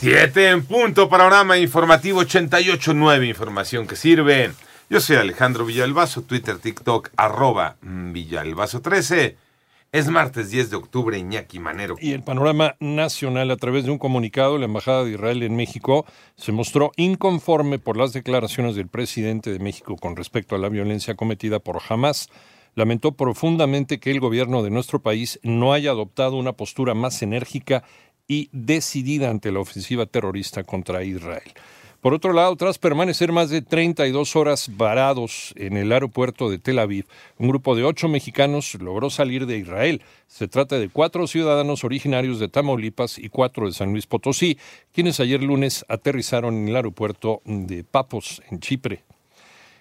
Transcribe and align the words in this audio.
Siete 0.00 0.48
en 0.48 0.64
punto, 0.64 1.10
panorama 1.10 1.58
informativo 1.58 2.22
88.9, 2.22 3.28
información 3.28 3.86
que 3.86 3.96
sirve. 3.96 4.50
Yo 4.88 4.98
soy 4.98 5.16
Alejandro 5.16 5.66
Villalbazo, 5.66 6.22
Twitter, 6.22 6.56
TikTok, 6.56 7.10
arroba 7.18 7.76
Villalbazo13. 7.82 9.36
Es 9.92 10.08
martes 10.08 10.50
10 10.50 10.70
de 10.70 10.76
octubre, 10.76 11.18
Iñaki 11.18 11.58
Manero. 11.58 11.96
Y 12.00 12.12
el 12.12 12.22
panorama 12.22 12.76
nacional, 12.80 13.50
a 13.50 13.58
través 13.58 13.84
de 13.84 13.90
un 13.90 13.98
comunicado, 13.98 14.56
la 14.56 14.64
Embajada 14.64 15.04
de 15.04 15.10
Israel 15.10 15.42
en 15.42 15.54
México 15.54 16.06
se 16.34 16.52
mostró 16.52 16.92
inconforme 16.96 17.78
por 17.78 17.98
las 17.98 18.14
declaraciones 18.14 18.76
del 18.76 18.88
presidente 18.88 19.52
de 19.52 19.58
México 19.58 19.96
con 19.96 20.16
respecto 20.16 20.56
a 20.56 20.58
la 20.58 20.70
violencia 20.70 21.14
cometida 21.14 21.58
por 21.58 21.78
Hamas. 21.86 22.30
Lamentó 22.74 23.12
profundamente 23.12 24.00
que 24.00 24.12
el 24.12 24.20
gobierno 24.20 24.62
de 24.62 24.70
nuestro 24.70 25.02
país 25.02 25.40
no 25.42 25.74
haya 25.74 25.90
adoptado 25.90 26.36
una 26.36 26.52
postura 26.52 26.94
más 26.94 27.20
enérgica 27.20 27.82
y 28.30 28.48
decidida 28.52 29.28
ante 29.28 29.50
la 29.50 29.58
ofensiva 29.58 30.06
terrorista 30.06 30.62
contra 30.62 31.02
Israel. 31.02 31.52
Por 32.00 32.14
otro 32.14 32.32
lado, 32.32 32.54
tras 32.54 32.78
permanecer 32.78 33.32
más 33.32 33.50
de 33.50 33.60
32 33.60 34.36
horas 34.36 34.70
varados 34.76 35.52
en 35.56 35.76
el 35.76 35.90
aeropuerto 35.90 36.48
de 36.48 36.60
Tel 36.60 36.78
Aviv, 36.78 37.06
un 37.38 37.48
grupo 37.48 37.74
de 37.74 37.82
ocho 37.82 38.06
mexicanos 38.06 38.76
logró 38.76 39.10
salir 39.10 39.46
de 39.46 39.58
Israel. 39.58 40.00
Se 40.28 40.46
trata 40.46 40.78
de 40.78 40.88
cuatro 40.88 41.26
ciudadanos 41.26 41.82
originarios 41.82 42.38
de 42.38 42.46
Tamaulipas 42.46 43.18
y 43.18 43.30
cuatro 43.30 43.66
de 43.66 43.72
San 43.72 43.90
Luis 43.90 44.06
Potosí, 44.06 44.56
quienes 44.92 45.18
ayer 45.18 45.42
lunes 45.42 45.84
aterrizaron 45.88 46.54
en 46.54 46.68
el 46.68 46.76
aeropuerto 46.76 47.42
de 47.44 47.82
Papos, 47.82 48.42
en 48.48 48.60
Chipre. 48.60 49.02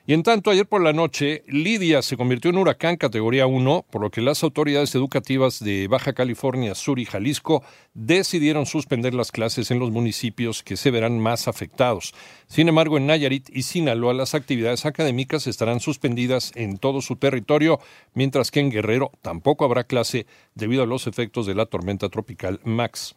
Y 0.07 0.13
en 0.13 0.23
tanto, 0.23 0.49
ayer 0.49 0.65
por 0.65 0.81
la 0.81 0.91
noche, 0.91 1.43
Lidia 1.47 2.01
se 2.01 2.17
convirtió 2.17 2.49
en 2.49 2.57
huracán 2.57 2.97
categoría 2.97 3.45
1, 3.45 3.85
por 3.91 4.01
lo 4.01 4.09
que 4.09 4.21
las 4.21 4.43
autoridades 4.43 4.95
educativas 4.95 5.59
de 5.59 5.87
Baja 5.87 6.13
California 6.13 6.73
Sur 6.73 6.97
y 6.97 7.05
Jalisco 7.05 7.63
decidieron 7.93 8.65
suspender 8.65 9.13
las 9.13 9.31
clases 9.31 9.69
en 9.69 9.77
los 9.77 9.91
municipios 9.91 10.63
que 10.63 10.77
se 10.77 10.89
verán 10.89 11.19
más 11.19 11.47
afectados. 11.47 12.15
Sin 12.47 12.69
embargo, 12.69 12.97
en 12.97 13.05
Nayarit 13.05 13.49
y 13.55 13.61
Sinaloa 13.63 14.13
las 14.13 14.33
actividades 14.33 14.85
académicas 14.85 15.45
estarán 15.45 15.79
suspendidas 15.79 16.53
en 16.55 16.77
todo 16.77 17.01
su 17.01 17.17
territorio, 17.17 17.79
mientras 18.13 18.49
que 18.49 18.61
en 18.61 18.71
Guerrero 18.71 19.11
tampoco 19.21 19.63
habrá 19.65 19.83
clase 19.83 20.25
debido 20.55 20.81
a 20.81 20.87
los 20.87 21.05
efectos 21.05 21.45
de 21.45 21.55
la 21.55 21.67
tormenta 21.67 22.09
tropical 22.09 22.59
Max. 22.63 23.15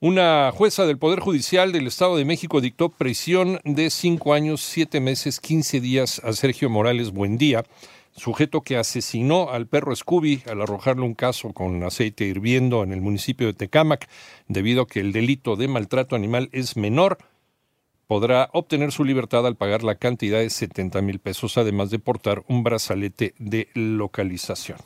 Una 0.00 0.52
jueza 0.52 0.84
del 0.84 0.98
Poder 0.98 1.20
Judicial 1.20 1.72
del 1.72 1.86
Estado 1.86 2.18
de 2.18 2.26
México 2.26 2.60
dictó 2.60 2.90
prisión 2.90 3.60
de 3.64 3.88
cinco 3.88 4.34
años, 4.34 4.60
siete 4.60 5.00
meses, 5.00 5.40
quince 5.40 5.80
días 5.80 6.20
a 6.22 6.34
Sergio 6.34 6.68
Morales 6.68 7.12
Buendía, 7.12 7.64
sujeto 8.14 8.60
que 8.60 8.76
asesinó 8.76 9.48
al 9.48 9.66
perro 9.66 9.96
Scooby 9.96 10.42
al 10.50 10.60
arrojarle 10.60 11.02
un 11.02 11.14
caso 11.14 11.54
con 11.54 11.82
aceite 11.82 12.26
hirviendo 12.26 12.82
en 12.82 12.92
el 12.92 13.00
municipio 13.00 13.46
de 13.46 13.54
Tecámac, 13.54 14.06
debido 14.48 14.82
a 14.82 14.86
que 14.86 15.00
el 15.00 15.12
delito 15.12 15.56
de 15.56 15.66
maltrato 15.66 16.14
animal 16.14 16.50
es 16.52 16.76
menor. 16.76 17.16
Podrá 18.06 18.50
obtener 18.52 18.92
su 18.92 19.02
libertad 19.02 19.46
al 19.46 19.56
pagar 19.56 19.82
la 19.82 19.94
cantidad 19.94 20.40
de 20.40 20.50
70 20.50 21.00
mil 21.00 21.20
pesos, 21.20 21.56
además 21.56 21.88
de 21.88 22.00
portar 22.00 22.44
un 22.48 22.62
brazalete 22.62 23.32
de 23.38 23.68
localización. 23.72 24.76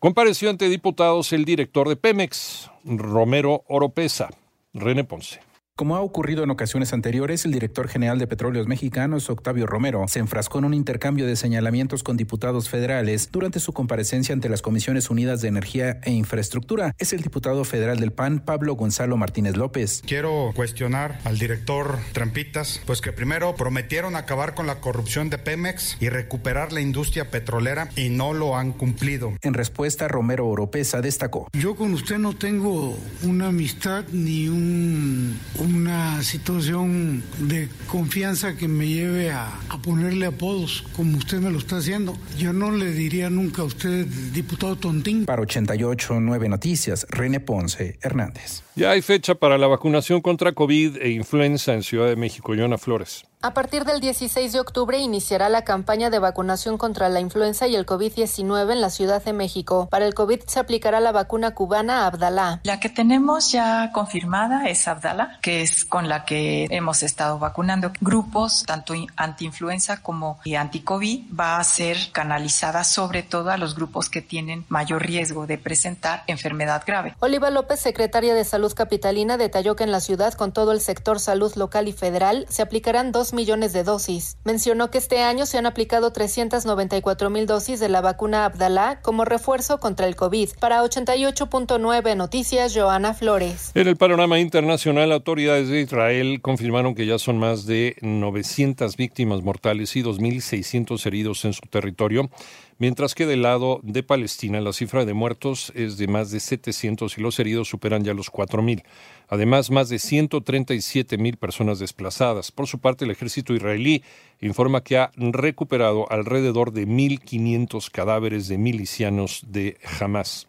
Compareció 0.00 0.48
ante 0.48 0.70
diputados 0.70 1.30
el 1.34 1.44
director 1.44 1.86
de 1.86 1.94
Pemex, 1.94 2.70
Romero 2.86 3.64
Oropesa, 3.68 4.30
René 4.72 5.04
Ponce. 5.04 5.49
Como 5.80 5.96
ha 5.96 6.02
ocurrido 6.02 6.44
en 6.44 6.50
ocasiones 6.50 6.92
anteriores, 6.92 7.46
el 7.46 7.52
director 7.52 7.88
general 7.88 8.18
de 8.18 8.26
Petróleos 8.26 8.66
Mexicanos, 8.66 9.30
Octavio 9.30 9.64
Romero, 9.66 10.04
se 10.08 10.18
enfrascó 10.18 10.58
en 10.58 10.66
un 10.66 10.74
intercambio 10.74 11.26
de 11.26 11.36
señalamientos 11.36 12.02
con 12.02 12.18
diputados 12.18 12.68
federales 12.68 13.30
durante 13.32 13.60
su 13.60 13.72
comparecencia 13.72 14.34
ante 14.34 14.50
las 14.50 14.60
Comisiones 14.60 15.08
Unidas 15.08 15.40
de 15.40 15.48
Energía 15.48 15.98
e 16.02 16.10
Infraestructura. 16.10 16.94
Es 16.98 17.14
el 17.14 17.22
diputado 17.22 17.64
federal 17.64 17.98
del 17.98 18.12
PAN, 18.12 18.40
Pablo 18.40 18.74
Gonzalo 18.74 19.16
Martínez 19.16 19.56
López. 19.56 20.02
Quiero 20.06 20.52
cuestionar 20.54 21.18
al 21.24 21.38
director 21.38 21.96
Trampitas, 22.12 22.82
pues 22.84 23.00
que 23.00 23.12
primero 23.12 23.54
prometieron 23.54 24.16
acabar 24.16 24.52
con 24.52 24.66
la 24.66 24.82
corrupción 24.82 25.30
de 25.30 25.38
Pemex 25.38 25.96
y 25.98 26.10
recuperar 26.10 26.74
la 26.74 26.82
industria 26.82 27.30
petrolera 27.30 27.88
y 27.96 28.10
no 28.10 28.34
lo 28.34 28.54
han 28.54 28.72
cumplido. 28.72 29.32
En 29.40 29.54
respuesta, 29.54 30.08
Romero 30.08 30.46
Oropesa 30.46 31.00
destacó. 31.00 31.48
Yo 31.54 31.74
con 31.74 31.94
usted 31.94 32.18
no 32.18 32.34
tengo 32.36 32.98
una 33.22 33.46
amistad 33.46 34.04
ni 34.12 34.46
un 34.46 35.40
una 35.74 36.22
situación 36.22 37.22
de 37.38 37.68
confianza 37.88 38.56
que 38.56 38.68
me 38.68 38.88
lleve 38.88 39.30
a, 39.30 39.48
a, 39.68 39.78
ponerle 39.82 40.26
apodos 40.26 40.84
como 40.96 41.18
usted 41.18 41.38
me 41.38 41.50
lo 41.50 41.58
está 41.58 41.78
haciendo. 41.78 42.16
Yo 42.38 42.52
no 42.52 42.70
le 42.70 42.92
diría 42.92 43.30
nunca 43.30 43.62
a 43.62 43.64
usted, 43.64 44.06
diputado 44.32 44.76
Tontín. 44.76 45.26
Para 45.26 45.42
88 45.42 46.20
9 46.20 46.48
Noticias, 46.48 47.06
René 47.10 47.40
Ponce 47.40 47.98
Hernández. 48.02 48.62
Ya 48.74 48.90
hay 48.90 49.02
fecha 49.02 49.34
para 49.34 49.58
la 49.58 49.66
vacunación 49.66 50.20
contra 50.20 50.52
COVID 50.52 50.96
e 50.96 51.10
influenza 51.10 51.74
en 51.74 51.82
Ciudad 51.82 52.08
de 52.08 52.16
México. 52.16 52.54
Yona 52.54 52.78
Flores. 52.78 53.29
A 53.42 53.54
partir 53.54 53.86
del 53.86 54.00
16 54.00 54.52
de 54.52 54.60
octubre 54.60 54.98
iniciará 54.98 55.48
la 55.48 55.64
campaña 55.64 56.10
de 56.10 56.18
vacunación 56.18 56.76
contra 56.76 57.08
la 57.08 57.20
influenza 57.20 57.66
y 57.66 57.74
el 57.74 57.86
COVID-19 57.86 58.70
en 58.70 58.82
la 58.82 58.90
Ciudad 58.90 59.24
de 59.24 59.32
México. 59.32 59.88
Para 59.90 60.04
el 60.04 60.12
COVID 60.12 60.40
se 60.46 60.60
aplicará 60.60 61.00
la 61.00 61.10
vacuna 61.10 61.54
cubana 61.54 62.04
Abdalá. 62.06 62.60
La 62.64 62.80
que 62.80 62.90
tenemos 62.90 63.50
ya 63.50 63.92
confirmada 63.92 64.66
es 64.66 64.86
Abdalá, 64.86 65.38
que 65.40 65.62
es 65.62 65.86
con 65.86 66.06
la 66.06 66.26
que 66.26 66.66
hemos 66.68 67.02
estado 67.02 67.38
vacunando 67.38 67.92
grupos, 68.02 68.64
tanto 68.66 68.92
antiinfluenza 69.16 70.02
como 70.02 70.38
anti-COVID. 70.44 71.32
Va 71.32 71.56
a 71.56 71.64
ser 71.64 71.96
canalizada 72.12 72.84
sobre 72.84 73.22
todo 73.22 73.50
a 73.50 73.56
los 73.56 73.74
grupos 73.74 74.10
que 74.10 74.20
tienen 74.20 74.66
mayor 74.68 75.06
riesgo 75.06 75.46
de 75.46 75.56
presentar 75.56 76.24
enfermedad 76.26 76.82
grave. 76.86 77.16
Oliva 77.20 77.48
López, 77.48 77.80
secretaria 77.80 78.34
de 78.34 78.44
Salud 78.44 78.74
Capitalina, 78.74 79.38
detalló 79.38 79.76
que 79.76 79.84
en 79.84 79.92
la 79.92 80.00
ciudad, 80.00 80.34
con 80.34 80.52
todo 80.52 80.72
el 80.72 80.82
sector 80.82 81.18
salud 81.20 81.54
local 81.56 81.88
y 81.88 81.94
federal, 81.94 82.44
se 82.50 82.60
aplicarán 82.60 83.12
dos 83.12 83.29
millones 83.34 83.72
de 83.72 83.84
dosis. 83.84 84.36
Mencionó 84.44 84.90
que 84.90 84.98
este 84.98 85.22
año 85.22 85.46
se 85.46 85.58
han 85.58 85.66
aplicado 85.66 86.12
394 86.12 87.30
mil 87.30 87.46
dosis 87.46 87.80
de 87.80 87.88
la 87.88 88.00
vacuna 88.00 88.44
Abdalá 88.44 89.00
como 89.02 89.24
refuerzo 89.24 89.80
contra 89.80 90.06
el 90.06 90.16
COVID. 90.16 90.50
Para 90.60 90.82
88.9 90.82 92.16
Noticias, 92.16 92.74
Joana 92.74 93.14
Flores. 93.14 93.70
En 93.74 93.88
el 93.88 93.96
panorama 93.96 94.38
internacional, 94.38 95.12
autoridades 95.12 95.68
de 95.68 95.80
Israel 95.80 96.40
confirmaron 96.42 96.94
que 96.94 97.06
ya 97.06 97.18
son 97.18 97.38
más 97.38 97.66
de 97.66 97.96
900 98.00 98.96
víctimas 98.96 99.42
mortales 99.42 99.96
y 99.96 100.02
2.600 100.02 101.04
heridos 101.06 101.44
en 101.44 101.52
su 101.52 101.62
territorio, 101.62 102.30
mientras 102.78 103.14
que 103.14 103.26
del 103.26 103.42
lado 103.42 103.80
de 103.82 104.02
Palestina 104.02 104.60
la 104.60 104.72
cifra 104.72 105.04
de 105.04 105.14
muertos 105.14 105.72
es 105.74 105.98
de 105.98 106.08
más 106.08 106.30
de 106.30 106.40
700 106.40 107.16
y 107.16 107.20
los 107.20 107.38
heridos 107.38 107.68
superan 107.68 108.04
ya 108.04 108.14
los 108.14 108.32
4.000. 108.32 108.82
Además, 109.28 109.70
más 109.70 109.88
de 109.88 110.00
137 110.00 111.16
mil 111.16 111.36
personas 111.36 111.78
desplazadas. 111.78 112.50
Por 112.50 112.66
su 112.66 112.80
parte, 112.80 113.04
el 113.04 113.12
ejército 113.20 113.54
israelí 113.54 114.02
informa 114.40 114.82
que 114.82 114.96
ha 114.96 115.10
recuperado 115.16 116.10
alrededor 116.10 116.72
de 116.72 116.88
1.500 116.88 117.90
cadáveres 117.90 118.48
de 118.48 118.56
milicianos 118.56 119.42
de 119.46 119.76
Hamas. 120.00 120.48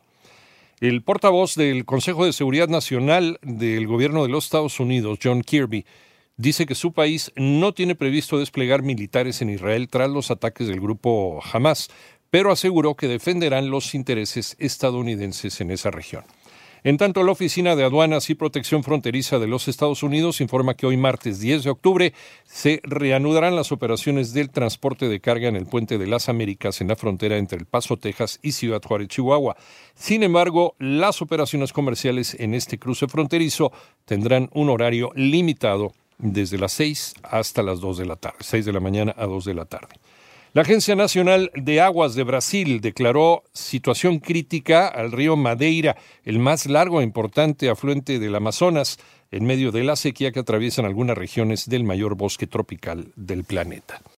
El 0.80 1.04
portavoz 1.04 1.56
del 1.56 1.84
Consejo 1.86 2.26
de 2.26 2.34
Seguridad 2.34 2.70
Nacional 2.70 3.38
del 3.42 3.86
Gobierno 3.88 4.24
de 4.24 4.30
los 4.30 4.46
Estados 4.46 4.80
Unidos, 4.80 5.20
John 5.22 5.42
Kirby, 5.42 5.86
dice 6.38 6.66
que 6.66 6.74
su 6.74 6.94
país 6.94 7.32
no 7.36 7.74
tiene 7.74 7.96
previsto 7.96 8.40
desplegar 8.40 8.82
militares 8.82 9.42
en 9.42 9.50
Israel 9.50 9.90
tras 9.90 10.09
los 10.09 10.32
ataques 10.32 10.68
del 10.68 10.80
grupo 10.80 11.42
Hamas, 11.52 11.90
pero 12.30 12.52
aseguró 12.52 12.96
que 12.96 13.09
defenderán 13.09 13.70
los 13.70 13.94
intereses 13.94 14.56
estadounidenses 14.58 15.59
en 15.59 15.72
esa 15.72 15.92
región. 15.92 16.24
En 16.84 16.97
tanto, 16.97 17.22
la 17.22 17.31
Oficina 17.31 17.75
de 17.75 17.84
Aduanas 17.84 18.31
y 18.31 18.36
Protección 18.36 18.84
Fronteriza 18.84 19.38
de 19.38 19.46
los 19.46 19.68
Estados 19.68 20.02
Unidos 20.02 20.42
informa 20.42 20.74
que 20.74 20.88
hoy 20.88 20.97
martes 20.97 21.40
10 21.40 21.64
de 21.64 21.69
octubre 21.69 22.14
se 22.44 22.81
reanudarán 22.84 23.56
las 23.56 23.72
operaciones 23.72 24.34
del 24.34 24.50
transporte 24.50 25.08
de 25.08 25.20
carga 25.20 25.47
en 25.47 25.56
el 25.56 25.68
puente 25.68 26.00
de 26.00 26.08
las 26.08 26.28
Américas 26.28 26.81
en 26.81 26.88
la 26.88 26.96
frontera 26.96 27.38
entre 27.38 27.59
El 27.59 27.68
Paso, 27.68 27.97
Texas 27.97 28.40
y 28.41 28.53
Ciudad 28.53 28.81
Juárez, 28.81 29.09
Chihuahua. 29.09 29.56
Sin 29.94 30.24
embargo, 30.24 30.74
las 30.80 31.22
operaciones 31.22 31.72
comerciales 31.72 32.36
en 32.40 32.56
este 32.56 32.80
cruce 32.80 33.08
fronterizo 33.08 33.72
tendrán 34.06 34.50
un 34.52 34.72
horario 34.72 35.12
limitado 35.14 35.94
desde 36.17 36.58
las 36.58 36.72
6 36.72 37.14
hasta 37.22 37.61
las 37.61 37.79
2 37.79 38.00
de 38.00 38.05
la 38.08 38.16
tarde, 38.16 38.38
6 38.40 38.66
de 38.66 38.73
la 38.73 38.79
mañana 38.79 39.14
a 39.20 39.28
2 39.28 39.46
de 39.46 39.53
la 39.53 39.66
tarde. 39.66 39.94
La 40.53 40.64
Agencia 40.64 40.98
Nacional 40.98 41.50
de 41.56 41.80
Aguas 41.80 42.14
de 42.14 42.24
Brasil 42.24 42.82
declaró 42.82 43.46
situación 43.53 44.20
crítica 44.20 44.86
al 44.86 45.14
río 45.14 45.38
Madeira, 45.38 45.96
el 46.26 46.40
más 46.40 46.66
largo 46.66 47.00
e 47.00 47.06
importante 47.06 47.70
afluente 47.70 48.20
del 48.20 48.36
Amazonas, 48.36 49.00
en 49.32 49.46
medio 49.46 49.72
de 49.72 49.86
la 49.86 49.96
sequía 49.96 50.34
que 50.34 50.42
atraviesan 50.42 50.84
algunas 50.84 51.18
regiones 51.18 51.70
del 51.70 51.86
mayor 51.86 52.16
bosque 52.16 52.48
tropical 52.48 53.14
del 53.16 53.46
planeta. 53.46 54.02